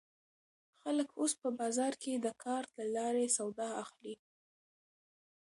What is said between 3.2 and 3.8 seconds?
سودا